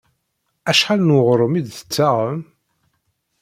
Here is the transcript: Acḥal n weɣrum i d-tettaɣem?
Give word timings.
Acḥal 0.69 0.99
n 1.03 1.15
weɣrum 1.15 1.53
i 1.59 1.61
d-tettaɣem? 1.65 2.39